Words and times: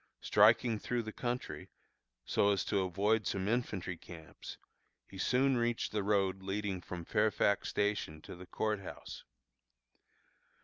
Striking 0.21 0.79
through 0.79 1.03
the 1.03 1.11
country, 1.13 1.69
so 2.25 2.49
as 2.51 2.65
to 2.65 2.79
avoid 2.81 3.27
some 3.27 3.47
infantry 3.47 3.95
camps, 3.97 4.57
he 5.07 5.19
soon 5.19 5.57
reached 5.57 5.91
the 5.91 6.01
road 6.01 6.41
leading 6.41 6.81
from 6.81 7.05
Fairfax 7.05 7.69
Station 7.69 8.19
to 8.23 8.35
the 8.35 8.47
Court 8.47 8.79
House. 8.79 9.23